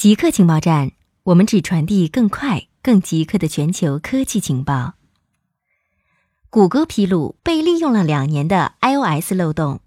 [0.00, 0.92] 极客情报站，
[1.24, 4.94] 我们只传递更快、更极客的全球科技情报。
[6.48, 9.80] 谷歌披露被利用了两年的 iOS 漏洞。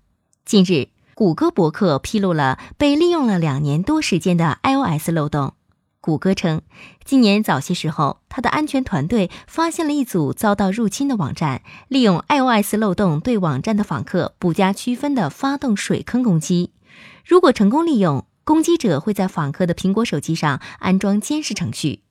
[0.46, 5.56] 近日，谷歌博客披露了被利用了两年多时间的 iOS 漏洞。
[6.00, 6.62] 谷歌称，
[7.04, 16.72] 今年早些时候，它的安全团队发现了一组遭到入侵的网站，利用 iOS 漏洞对网站的访客不加区分的发动水坑攻击。
[17.26, 22.02] 如果成功利用，攻击者会在访客的苹果手机上安装监视程序。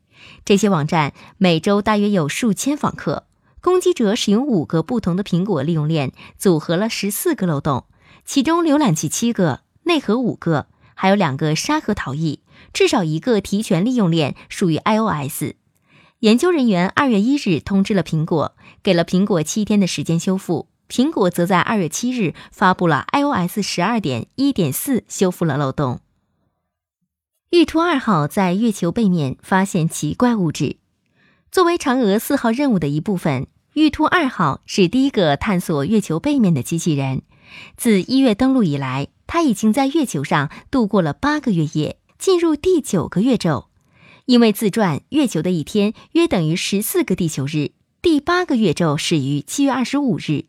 [0.44, 3.26] 这些网站每周大约有数千访客。
[3.60, 7.84] 攻击者使用五个不同的苹果利用链组合了十四个漏洞，
[8.24, 12.40] 其中浏览器七个，内核五个，还有两个沙盒逃逸。
[12.72, 15.54] 至少一个提权利用链属于 iOS。
[16.20, 20.68] 研究人员二月一日通知了苹果，给了苹果七天的时间修复。
[20.88, 26.00] 苹果则在二月七日发布了 iOS 十二点一点四，修复了漏洞。
[27.52, 30.76] 玉兔二号在月球背面发现奇怪物质。
[31.50, 37.20] 作为嫦娥四号任务的一部分，玉兔二号是第一个探索月球背面的机器人。
[37.76, 43.66] 自一月登陆以来，它已经在月球上度过了八个月夜，进入第九个月昼。
[44.24, 47.72] 因为自转，月球的一天约等于十四个地球日。
[48.00, 50.46] 第八个月昼始于七月二十五日。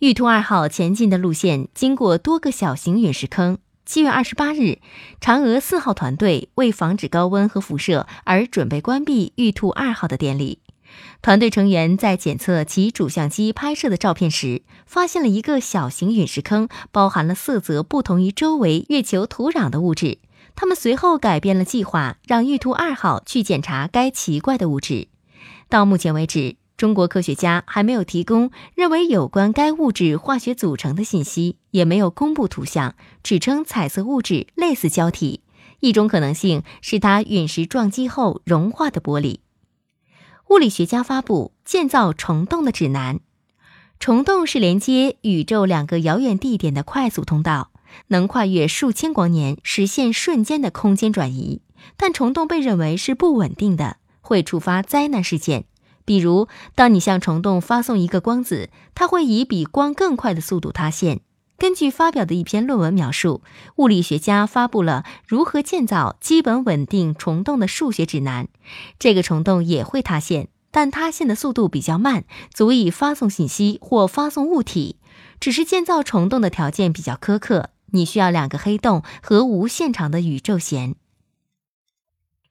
[0.00, 3.56] 玉兔二号前进的路线经过多个小型陨石坑。
[3.86, 4.78] 七月二十八日，
[5.20, 10.60] 嫦娥四号团队为防止高温和辐射而准备关闭玉兔二号的电力。
[11.20, 20.18] 团队成员在检测其主相机拍摄的照片时，发现了一个小型陨石坑，包含了色泽不同于周围月球土壤的物质。
[20.56, 25.08] 他们随后改变了计划，让玉兔二号去检查该奇怪的物质。
[25.68, 26.56] 到目前为止。
[26.84, 35.40] 中国科学家还没有提供认为有关该物质化学组成的信息，也没有公布图像，只称彩色物质类似胶体。
[35.80, 39.38] 一种可能性是它陨石撞击后融化的玻璃。
[40.50, 43.20] 物理学家发布建造虫洞的指南。
[43.98, 47.70] 虫洞是连接宇宙两个遥远地点的快速通道，
[48.08, 51.62] 能跨越数千光年，实现瞬间的空间转移。
[51.96, 55.64] 但虫洞被认为是不稳定的，会触发灾难事件。
[56.04, 61.20] 比如，当你向虫洞发送一个光子，它会以比光更快的速度塌陷。
[61.56, 63.42] 根据发表的一篇论文描述，
[63.76, 68.48] 物理学家发布了如何建造基本稳定虫洞的数学指南。
[68.98, 74.96] 这个虫洞也会塌陷，但塌陷的速度比较慢，足以发送信息或发送物体。
[75.40, 80.96] 只是建造虫洞的条件比较苛刻，你需要两个黑洞和无限长的宇宙弦。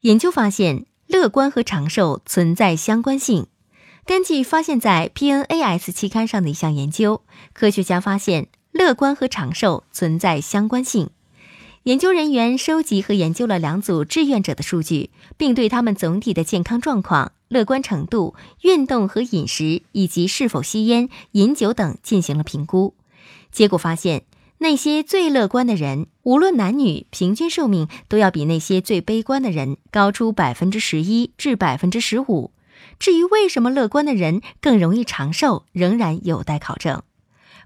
[0.01, 0.85] 研究发现。
[1.13, 3.45] 乐观和长寿存在相关性。
[4.03, 7.21] 根据发现在 PNAS 期刊上的一项研究，
[7.53, 11.11] 科学家发现乐观和长寿存在相关性。
[11.83, 22.95] 研究人员收集和研究了两组志愿者的数据，并对他们总体的健康状况、乐观程度、运动和饮食以及是否吸烟、饮酒等进行了评估。
[23.51, 24.23] 结果发现。
[24.63, 32.53] 那些最乐观的人，无论男女，平均寿命都要比那些最悲观的人高出百分之十一至百分之十五。
[32.97, 37.03] 至于为什么乐观的人更容易长寿，仍然有待考证。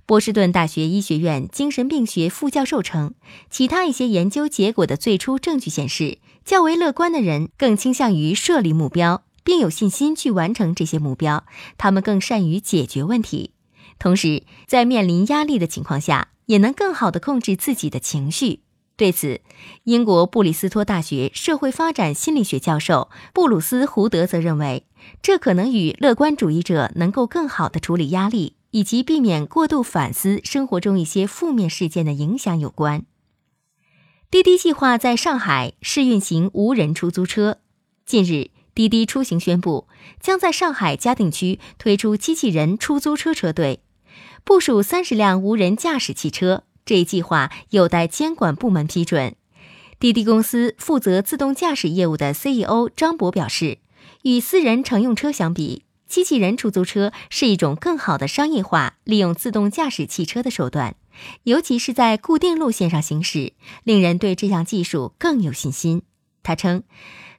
[0.07, 3.13] 波士顿大学医学院精神病学副教授称，
[3.51, 11.45] 其他一些研究结果的最初证据显示，较为乐观的人更倾向于设立目标，并有信心去完成这些目标。
[11.77, 13.51] 他们更善于解决问题，
[13.99, 16.29] 同时在面临压力的情况下。
[16.47, 18.61] 也能更好地控制自己的情绪。
[18.95, 19.41] 对此，
[19.83, 24.85] 英国布里斯托大学社会发展心理学教授布鲁斯·胡德则认为，
[25.21, 33.05] 这可能与乐观主义者能够更好地处理压力，以及避免过度反思生活中一些负面事件的影响有关。
[34.31, 37.59] 滴滴计划在上海试运行无人出租车。
[38.05, 39.87] 近日，滴滴出行宣布，
[40.19, 43.81] 将在上海嘉定区推出机器人出租车车队。
[44.47, 49.35] 部署三十辆无人驾驶汽车，这一计划有待监管部门批准。
[49.99, 53.79] 滴滴公司负责自动驾驶业务的 CEO 张博表示，
[54.23, 60.95] 与私人乘用车相比，机器人出租车是一种更好的商业化利用自动驾驶汽车的手段，
[61.43, 63.51] 尤其是在固定路线上行驶，
[63.83, 66.03] 令人对这项技术更有信心。
[66.47, 66.83] 他称。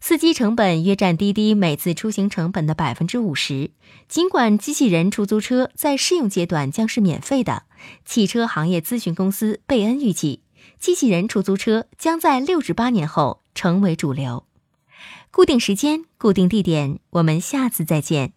[0.01, 3.71] 司机成本约占滴滴每次出行成本的百分之五十。
[4.07, 7.63] 尽管机器人出租车在试用阶段将是免费的，
[8.05, 10.43] 汽车行业咨询公司贝恩预计，
[10.79, 14.45] 机器人出租车将在六至八年后成为主流。
[15.31, 18.35] 固定时间，固定地点，我们下次再见。